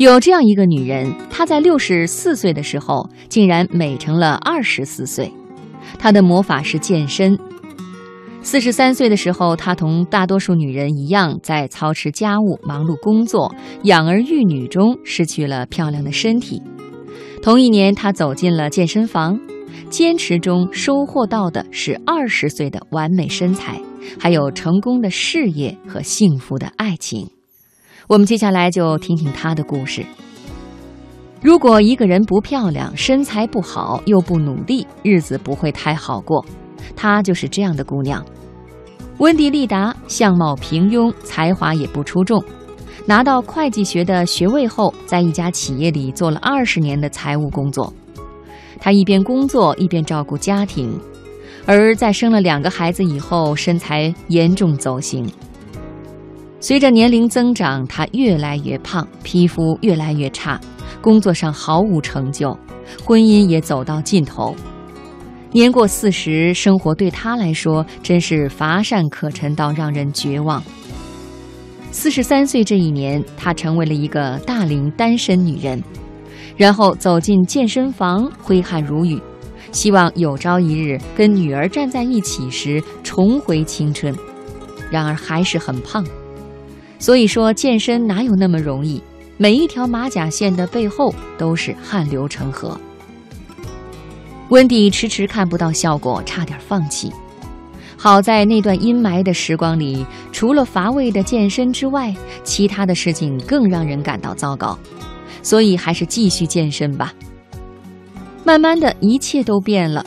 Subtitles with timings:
[0.00, 5.30] 有这样一个女人，她在六十四岁的时候，竟然美成了二十四岁。
[5.98, 7.38] 她的魔法是健身。
[8.40, 16.62] 四十三岁的时候，她同大多数女人一样，在操持家务、忙碌工作、养儿育女中失去了漂亮的身体。
[17.42, 19.38] 同一年，她走进了健身房，
[19.90, 23.78] 坚持中收获到的是二十岁的完美身材，
[24.18, 27.28] 还有成功的事业和幸福的爱情。
[28.06, 30.04] 我们接下来就听听她的故事。
[31.42, 36.44] 如果一个人不漂亮、身材不好又不努力，日子不会太好过。
[36.94, 38.24] 她就是这样的姑娘，
[39.18, 42.42] 温蒂丽达，相貌平庸，才华也不出众。
[43.06, 47.90] 拿到会计学的学位后，在一家企业里做了二十年的财务工作。
[48.78, 50.98] 她一边工作一边照顾家庭，
[51.64, 55.26] 而在生了两个孩子以后，身材严重走形。
[56.62, 60.60] 随着年龄增长，她越来越胖，皮肤越来越差，
[61.00, 62.56] 工作上毫无成就，
[63.02, 64.54] 婚姻也走到尽头。
[65.52, 70.62] 年过四十，生活对她来说真是乏善可陈到让人绝望。
[71.90, 75.82] 四十三岁这一年，她成为了一个大龄单身女人，
[76.58, 79.18] 然后走进健身房，挥汗如雨，
[79.72, 84.14] 希望有朝一日跟女儿站在一起时重回青春。
[84.90, 86.04] 然而还是很胖，
[87.00, 89.02] 所以说健身哪有那么容易？
[89.38, 92.78] 每一条马甲线的背后都是汗流成河。
[94.50, 97.10] 温蒂迟迟看不到效果，差点放弃。
[97.96, 104.78] 好在那段阴霾的时光里，除了乏味的健身之外，其他的事情更让人感到糟糕，
[105.42, 107.14] 所以还是继续健身吧。
[108.44, 110.04] 慢慢的一切都变了，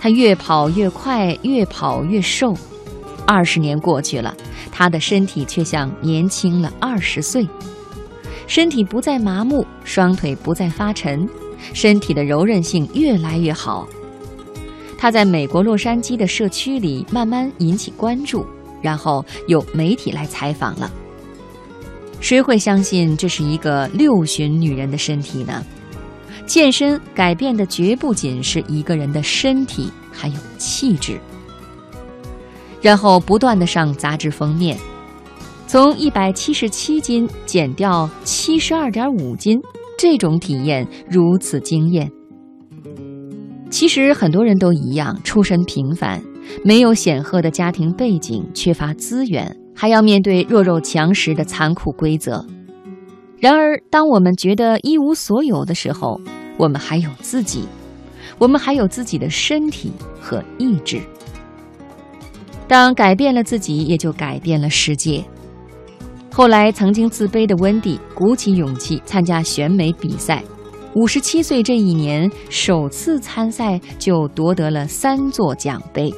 [0.00, 2.56] 他越跑越快，越跑越瘦。
[3.26, 4.34] 二十年过去了，
[4.76, 7.48] 他的身体却像年轻了二十岁，
[8.48, 11.26] 身体不再麻木，双腿不再发沉。
[11.72, 13.86] 身体的柔韧性越来越好，
[14.98, 18.44] 他在美国洛杉矶的社区里慢慢引起关注，
[18.82, 20.90] 然后有媒体来采访了。
[22.20, 25.64] 谁会相信这是一个六旬女人的身体呢？
[26.46, 31.18] 健身改变的绝不仅是一个人的身体，还有气质。
[32.84, 34.76] 然后不断的上杂志封面，
[35.66, 39.58] 从一百七十七斤减掉七十二点五斤。
[39.96, 42.10] 这种体验如此惊艳。
[43.70, 46.22] 其实很多人都一样，出身平凡，
[46.62, 52.44] 没有显赫的家庭背景，缺乏资源，还要面对弱肉强食的残酷规则。
[53.38, 56.20] 然而，当我们觉得一无所有的时候，
[56.58, 57.64] 我们还有自己，
[58.36, 59.90] 我们还有自己的身体
[60.20, 61.00] 和意志。
[62.66, 65.24] 当改变了自己，也就改变了世界。
[66.32, 70.42] 后来，曾经自卑的温蒂鼓起勇气参加选美比赛。
[70.94, 76.12] 五十七岁这一年，首次参赛就夺得了三座奖杯。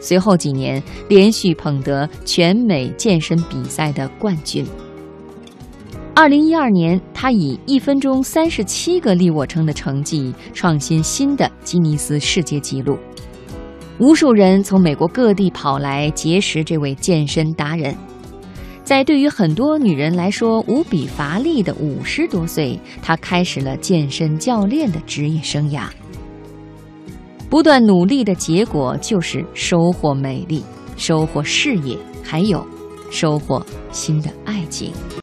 [0.00, 4.66] 随后几年，连续捧得全美健身比赛的冠军。
[6.14, 12.98] 二零一二年，他以一分钟三十七个立卧撑的成绩创新新的吉尼斯世界纪录。
[14.02, 17.94] 无数人从美国各地跑来结识这位健身达人。
[18.82, 25.84] 在对于很多女人来说无比乏力的五十多岁，她开始了健身教练的职业生涯。
[27.48, 30.64] 不断努力的结果就是收获美丽，
[30.96, 32.66] 收获事业，还有
[33.08, 34.90] 收获新的爱情。